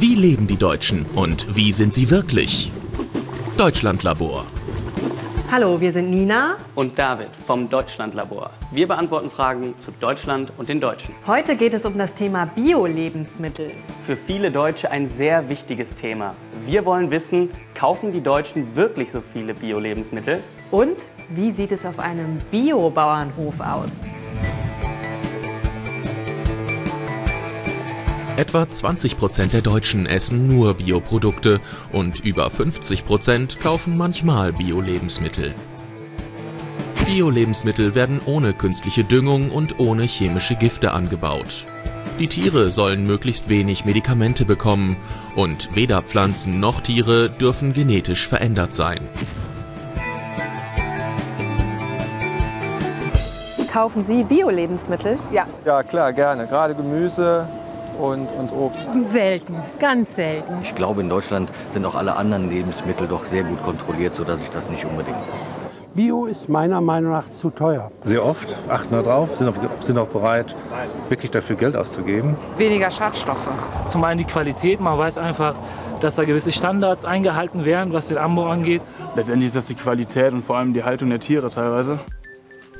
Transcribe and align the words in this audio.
Wie 0.00 0.16
leben 0.16 0.48
die 0.48 0.56
Deutschen 0.56 1.06
und 1.14 1.54
wie 1.54 1.70
sind 1.70 1.94
sie 1.94 2.10
wirklich? 2.10 2.72
Deutschlandlabor. 3.56 4.44
Hallo, 5.52 5.80
wir 5.80 5.92
sind 5.92 6.10
Nina. 6.10 6.56
Und 6.74 6.98
David 6.98 7.28
vom 7.36 7.70
Deutschlandlabor. 7.70 8.50
Wir 8.72 8.88
beantworten 8.88 9.30
Fragen 9.30 9.78
zu 9.78 9.92
Deutschland 9.92 10.52
und 10.56 10.68
den 10.68 10.80
Deutschen. 10.80 11.14
Heute 11.28 11.54
geht 11.54 11.74
es 11.74 11.84
um 11.84 11.96
das 11.96 12.12
Thema 12.14 12.46
Bio-Lebensmittel. 12.46 13.70
Für 14.02 14.16
viele 14.16 14.50
Deutsche 14.50 14.90
ein 14.90 15.06
sehr 15.06 15.48
wichtiges 15.48 15.94
Thema. 15.94 16.34
Wir 16.66 16.84
wollen 16.84 17.12
wissen, 17.12 17.48
kaufen 17.76 18.12
die 18.12 18.20
Deutschen 18.20 18.74
wirklich 18.74 19.12
so 19.12 19.20
viele 19.20 19.54
Bio-Lebensmittel? 19.54 20.42
Und 20.72 20.96
wie 21.28 21.52
sieht 21.52 21.70
es 21.70 21.86
auf 21.86 22.00
einem 22.00 22.38
Bio-Bauernhof 22.50 23.60
aus? 23.60 23.90
Etwa 28.36 28.68
20 28.68 29.16
Prozent 29.16 29.52
der 29.52 29.60
Deutschen 29.60 30.06
essen 30.06 30.48
nur 30.48 30.74
Bioprodukte 30.74 31.60
und 31.92 32.18
über 32.18 32.50
50 32.50 33.04
Prozent 33.04 33.60
kaufen 33.60 33.96
manchmal 33.96 34.52
Bio-Lebensmittel. 34.52 35.54
Bio-Lebensmittel 37.06 37.94
werden 37.94 38.20
ohne 38.26 38.52
künstliche 38.52 39.04
Düngung 39.04 39.52
und 39.52 39.78
ohne 39.78 40.02
chemische 40.02 40.56
Gifte 40.56 40.92
angebaut. 40.92 41.64
Die 42.18 42.26
Tiere 42.26 42.72
sollen 42.72 43.04
möglichst 43.04 43.48
wenig 43.48 43.84
Medikamente 43.84 44.44
bekommen 44.44 44.96
und 45.36 45.76
weder 45.76 46.02
Pflanzen 46.02 46.58
noch 46.58 46.80
Tiere 46.80 47.30
dürfen 47.30 47.72
genetisch 47.72 48.26
verändert 48.26 48.74
sein. 48.74 48.98
Kaufen 53.72 54.02
Sie 54.02 54.24
Bio-Lebensmittel? 54.24 55.18
Ja. 55.30 55.46
Ja, 55.64 55.84
klar, 55.84 56.12
gerne. 56.12 56.48
Gerade 56.48 56.74
Gemüse, 56.74 57.48
und, 57.98 58.28
und 58.32 58.52
Obst? 58.52 58.88
Selten, 59.04 59.56
ganz 59.78 60.14
selten. 60.14 60.54
Ich 60.62 60.74
glaube, 60.74 61.00
in 61.00 61.08
Deutschland 61.08 61.50
sind 61.72 61.84
auch 61.86 61.94
alle 61.94 62.16
anderen 62.16 62.50
Lebensmittel 62.50 63.06
doch 63.06 63.24
sehr 63.24 63.44
gut 63.44 63.62
kontrolliert, 63.62 64.14
sodass 64.14 64.40
ich 64.40 64.50
das 64.50 64.70
nicht 64.70 64.84
unbedingt 64.84 65.16
Bio 65.94 66.26
ist 66.26 66.48
meiner 66.48 66.80
Meinung 66.80 67.12
nach 67.12 67.30
zu 67.30 67.50
teuer. 67.50 67.92
Sehr 68.02 68.24
oft 68.24 68.56
achten 68.68 68.94
da 68.94 69.02
drauf, 69.02 69.36
sind 69.36 69.48
auch, 69.48 69.54
sind 69.80 69.96
auch 69.96 70.08
bereit, 70.08 70.56
wirklich 71.08 71.30
dafür 71.30 71.54
Geld 71.54 71.76
auszugeben. 71.76 72.36
Weniger 72.58 72.90
Schadstoffe. 72.90 73.48
Zum 73.86 74.02
einen 74.02 74.18
die 74.18 74.24
Qualität, 74.24 74.80
man 74.80 74.98
weiß 74.98 75.18
einfach, 75.18 75.54
dass 76.00 76.16
da 76.16 76.24
gewisse 76.24 76.50
Standards 76.50 77.04
eingehalten 77.04 77.64
werden, 77.64 77.92
was 77.92 78.08
den 78.08 78.18
Anbau 78.18 78.46
angeht. 78.48 78.82
Letztendlich 79.14 79.46
ist 79.46 79.56
das 79.56 79.66
die 79.66 79.76
Qualität 79.76 80.32
und 80.32 80.44
vor 80.44 80.56
allem 80.56 80.74
die 80.74 80.82
Haltung 80.82 81.10
der 81.10 81.20
Tiere 81.20 81.48
teilweise. 81.48 82.00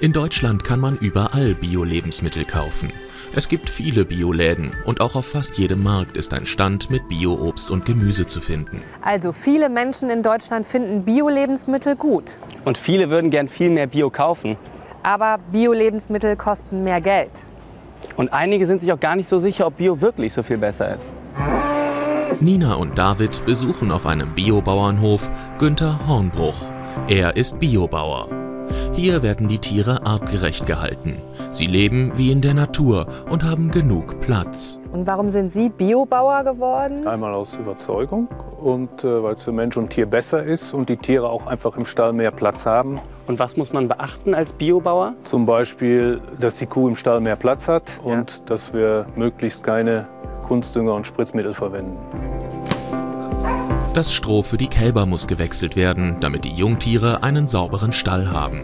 In 0.00 0.12
Deutschland 0.12 0.64
kann 0.64 0.80
man 0.80 0.98
überall 0.98 1.54
Bio-Lebensmittel 1.54 2.44
kaufen. 2.44 2.92
Es 3.36 3.48
gibt 3.48 3.70
viele 3.70 4.04
Bioläden 4.04 4.72
und 4.84 5.00
auch 5.00 5.14
auf 5.14 5.24
fast 5.24 5.56
jedem 5.56 5.84
Markt 5.84 6.16
ist 6.16 6.34
ein 6.34 6.46
Stand 6.46 6.90
mit 6.90 7.08
Bio-Obst 7.08 7.70
und 7.70 7.86
Gemüse 7.86 8.26
zu 8.26 8.40
finden. 8.40 8.82
Also 9.02 9.32
viele 9.32 9.68
Menschen 9.68 10.10
in 10.10 10.24
Deutschland 10.24 10.66
finden 10.66 11.04
Bio-Lebensmittel 11.04 11.94
gut. 11.94 12.38
Und 12.64 12.76
viele 12.76 13.08
würden 13.08 13.30
gern 13.30 13.48
viel 13.48 13.70
mehr 13.70 13.86
Bio 13.86 14.10
kaufen. 14.10 14.56
Aber 15.04 15.38
Bio-Lebensmittel 15.52 16.36
kosten 16.36 16.82
mehr 16.82 17.00
Geld. 17.00 17.30
Und 18.16 18.32
einige 18.32 18.66
sind 18.66 18.80
sich 18.80 18.92
auch 18.92 19.00
gar 19.00 19.14
nicht 19.14 19.28
so 19.28 19.38
sicher, 19.38 19.66
ob 19.66 19.76
Bio 19.76 20.00
wirklich 20.00 20.32
so 20.32 20.42
viel 20.42 20.58
besser 20.58 20.96
ist. 20.96 21.12
Nina 22.40 22.74
und 22.74 22.98
David 22.98 23.46
besuchen 23.46 23.92
auf 23.92 24.06
einem 24.06 24.30
Biobauernhof 24.30 25.30
Günther 25.58 26.00
Hornbruch. 26.08 26.56
Er 27.06 27.36
ist 27.36 27.60
Biobauer. 27.60 28.43
Hier 28.92 29.22
werden 29.22 29.48
die 29.48 29.58
Tiere 29.58 30.06
artgerecht 30.06 30.66
gehalten. 30.66 31.14
Sie 31.52 31.66
leben 31.66 32.12
wie 32.16 32.32
in 32.32 32.40
der 32.40 32.54
Natur 32.54 33.06
und 33.30 33.44
haben 33.44 33.70
genug 33.70 34.20
Platz. 34.20 34.80
Und 34.92 35.06
warum 35.06 35.30
sind 35.30 35.52
Sie 35.52 35.68
Biobauer 35.68 36.42
geworden? 36.42 37.06
Einmal 37.06 37.32
aus 37.32 37.54
Überzeugung 37.54 38.28
und 38.60 39.04
äh, 39.04 39.22
weil 39.22 39.34
es 39.34 39.42
für 39.42 39.52
Mensch 39.52 39.76
und 39.76 39.90
Tier 39.90 40.06
besser 40.06 40.42
ist 40.42 40.72
und 40.74 40.88
die 40.88 40.96
Tiere 40.96 41.28
auch 41.28 41.46
einfach 41.46 41.76
im 41.76 41.84
Stall 41.84 42.12
mehr 42.12 42.30
Platz 42.30 42.66
haben. 42.66 43.00
Und 43.26 43.38
was 43.38 43.56
muss 43.56 43.72
man 43.72 43.88
beachten 43.88 44.34
als 44.34 44.52
Biobauer? 44.52 45.14
Zum 45.22 45.46
Beispiel, 45.46 46.20
dass 46.40 46.58
die 46.58 46.66
Kuh 46.66 46.88
im 46.88 46.96
Stall 46.96 47.20
mehr 47.20 47.36
Platz 47.36 47.68
hat 47.68 47.84
ja. 48.04 48.12
und 48.12 48.50
dass 48.50 48.74
wir 48.74 49.06
möglichst 49.14 49.62
keine 49.62 50.06
Kunstdünger 50.44 50.94
und 50.94 51.06
Spritzmittel 51.06 51.54
verwenden. 51.54 51.96
Das 53.94 54.12
Stroh 54.12 54.42
für 54.42 54.56
die 54.56 54.66
Kälber 54.66 55.06
muss 55.06 55.28
gewechselt 55.28 55.76
werden, 55.76 56.16
damit 56.18 56.44
die 56.44 56.52
Jungtiere 56.52 57.22
einen 57.22 57.46
sauberen 57.46 57.92
Stall 57.92 58.32
haben. 58.32 58.60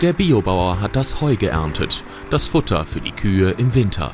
Der 0.00 0.14
Biobauer 0.14 0.80
hat 0.80 0.96
das 0.96 1.20
Heu 1.20 1.36
geerntet, 1.36 2.04
das 2.30 2.46
Futter 2.46 2.86
für 2.86 3.02
die 3.02 3.12
Kühe 3.12 3.50
im 3.50 3.74
Winter. 3.74 4.12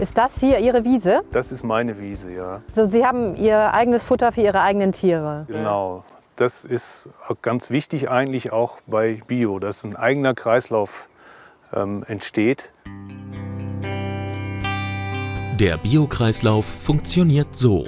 Ist 0.00 0.16
das 0.16 0.40
hier 0.40 0.60
Ihre 0.60 0.82
Wiese? 0.82 1.20
Das 1.30 1.52
ist 1.52 1.62
meine 1.62 2.00
Wiese, 2.00 2.32
ja. 2.32 2.62
Also 2.68 2.86
Sie 2.86 3.04
haben 3.04 3.36
Ihr 3.36 3.74
eigenes 3.74 4.02
Futter 4.02 4.32
für 4.32 4.40
Ihre 4.40 4.62
eigenen 4.62 4.92
Tiere? 4.92 5.44
Genau. 5.46 6.04
Das 6.36 6.64
ist 6.64 7.08
ganz 7.42 7.70
wichtig 7.70 8.10
eigentlich 8.10 8.52
auch 8.52 8.80
bei 8.86 9.22
Bio, 9.26 9.60
dass 9.60 9.84
ein 9.84 9.94
eigener 9.94 10.34
Kreislauf 10.34 11.08
ähm, 11.72 12.04
entsteht. 12.08 12.72
Der 15.60 15.76
Biokreislauf 15.76 16.66
funktioniert 16.66 17.56
so. 17.56 17.86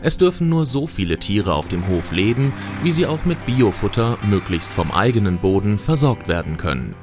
Es 0.00 0.16
dürfen 0.16 0.48
nur 0.48 0.64
so 0.64 0.86
viele 0.86 1.18
Tiere 1.18 1.54
auf 1.54 1.68
dem 1.68 1.86
Hof 1.88 2.12
leben, 2.12 2.52
wie 2.82 2.92
sie 2.92 3.06
auch 3.06 3.24
mit 3.26 3.44
Biofutter 3.44 4.16
möglichst 4.22 4.72
vom 4.72 4.90
eigenen 4.90 5.38
Boden 5.38 5.78
versorgt 5.78 6.28
werden 6.28 6.56
können. 6.56 6.94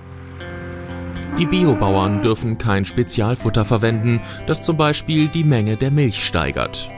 Die 1.38 1.46
Biobauern 1.46 2.24
dürfen 2.24 2.58
kein 2.58 2.86
Spezialfutter 2.86 3.64
verwenden, 3.64 4.20
das 4.48 4.62
zum 4.62 4.78
Beispiel 4.78 5.28
die 5.28 5.44
Menge 5.44 5.78
der 5.78 5.92
Milch 5.92 6.26
steigert. 6.26 6.90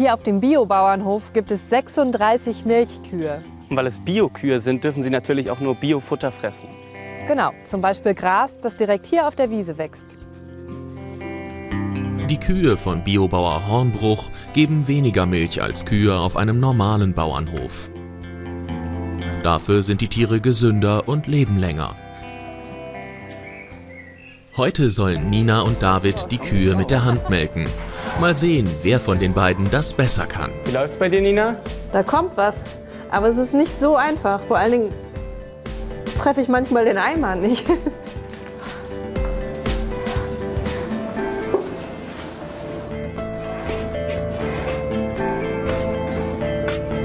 Hier 0.00 0.14
auf 0.14 0.22
dem 0.22 0.40
Biobauernhof 0.40 1.34
gibt 1.34 1.50
es 1.50 1.68
36 1.68 2.64
Milchkühe. 2.64 3.44
Und 3.68 3.76
weil 3.76 3.86
es 3.86 3.98
Biokühe 3.98 4.58
sind, 4.58 4.82
dürfen 4.82 5.02
sie 5.02 5.10
natürlich 5.10 5.50
auch 5.50 5.60
nur 5.60 5.74
Biofutter 5.74 6.32
fressen. 6.32 6.68
Genau, 7.26 7.50
zum 7.64 7.82
Beispiel 7.82 8.14
Gras, 8.14 8.58
das 8.58 8.76
direkt 8.76 9.04
hier 9.04 9.28
auf 9.28 9.36
der 9.36 9.50
Wiese 9.50 9.76
wächst. 9.76 10.16
Die 12.30 12.40
Kühe 12.40 12.78
von 12.78 13.04
Biobauer 13.04 13.68
Hornbruch 13.68 14.30
geben 14.54 14.88
weniger 14.88 15.26
Milch 15.26 15.60
als 15.60 15.84
Kühe 15.84 16.18
auf 16.18 16.34
einem 16.34 16.60
normalen 16.60 17.12
Bauernhof. 17.12 17.90
Dafür 19.42 19.82
sind 19.82 20.00
die 20.00 20.08
Tiere 20.08 20.40
gesünder 20.40 21.10
und 21.10 21.26
leben 21.26 21.58
länger. 21.58 21.94
Heute 24.56 24.88
sollen 24.88 25.28
Nina 25.28 25.60
und 25.60 25.82
David 25.82 26.28
die 26.30 26.38
Kühe 26.38 26.74
mit 26.74 26.90
der 26.90 27.04
Hand 27.04 27.28
melken. 27.28 27.66
Mal 28.18 28.36
sehen, 28.36 28.68
wer 28.82 28.98
von 28.98 29.18
den 29.18 29.32
beiden 29.34 29.70
das 29.70 29.92
besser 29.92 30.26
kann. 30.26 30.52
Wie 30.64 30.72
läuft's 30.72 30.96
bei 30.96 31.08
dir, 31.08 31.20
Nina? 31.20 31.56
Da 31.92 32.02
kommt 32.02 32.36
was. 32.36 32.56
Aber 33.10 33.28
es 33.28 33.36
ist 33.36 33.54
nicht 33.54 33.78
so 33.78 33.96
einfach. 33.96 34.40
Vor 34.42 34.58
allen 34.58 34.72
Dingen 34.72 34.92
treffe 36.18 36.40
ich 36.40 36.48
manchmal 36.48 36.84
den 36.84 36.98
Eimer 36.98 37.36
nicht. 37.36 37.66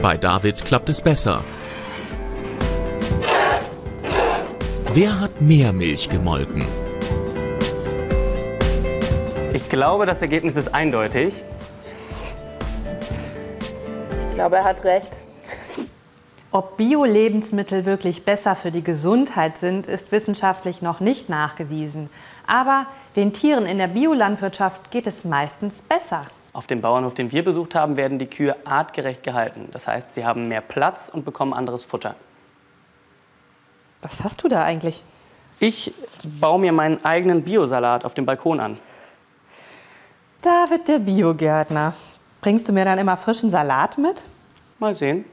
Bei 0.01 0.17
David 0.17 0.63
klappt 0.63 0.89
es 0.89 1.01
besser. 1.01 1.43
Wer 4.93 5.19
hat 5.19 5.41
mehr 5.41 5.73
Milch 5.73 6.09
gemolken? 6.09 6.63
Ich 9.55 9.69
glaube, 9.69 10.05
das 10.05 10.21
Ergebnis 10.21 10.57
ist 10.57 10.75
eindeutig. 10.75 11.33
Ich 14.29 14.35
glaube, 14.35 14.57
er 14.57 14.65
hat 14.65 14.83
recht. 14.83 15.07
Ob 16.51 16.75
Bio-Lebensmittel 16.75 17.85
wirklich 17.85 18.25
besser 18.25 18.57
für 18.57 18.69
die 18.69 18.83
Gesundheit 18.83 19.55
sind, 19.55 19.87
ist 19.87 20.11
wissenschaftlich 20.11 20.81
noch 20.81 20.99
nicht 20.99 21.29
nachgewiesen. 21.29 22.09
Aber 22.45 22.85
den 23.15 23.31
Tieren 23.31 23.65
in 23.65 23.77
der 23.77 23.87
Biolandwirtschaft 23.87 24.91
geht 24.91 25.07
es 25.07 25.23
meistens 25.23 25.81
besser. 25.81 26.25
Auf 26.51 26.67
dem 26.67 26.81
Bauernhof, 26.81 27.13
den 27.13 27.31
wir 27.31 27.45
besucht 27.45 27.75
haben, 27.75 27.95
werden 27.95 28.19
die 28.19 28.27
Kühe 28.27 28.57
artgerecht 28.65 29.23
gehalten. 29.23 29.69
Das 29.71 29.87
heißt, 29.87 30.11
sie 30.11 30.25
haben 30.25 30.49
mehr 30.49 30.59
Platz 30.59 31.07
und 31.07 31.23
bekommen 31.23 31.53
anderes 31.53 31.85
Futter. 31.85 32.15
Was 34.01 34.21
hast 34.21 34.43
du 34.43 34.49
da 34.49 34.65
eigentlich? 34.65 35.05
Ich 35.61 35.93
baue 36.41 36.59
mir 36.59 36.73
meinen 36.73 37.05
eigenen 37.05 37.43
Biosalat 37.43 38.03
auf 38.03 38.15
dem 38.15 38.25
Balkon 38.25 38.59
an. 38.59 38.79
David, 40.45 40.87
der 40.87 40.99
Biogärtner. 40.99 41.95
Bringst 42.39 42.69
du 42.69 42.73
mir 42.73 42.85
dann 42.85 42.99
immer 42.99 43.17
frischen 43.17 43.49
Salat 43.49 43.97
mit? 43.97 44.21
Mal 44.77 44.95
sehen. 44.95 45.25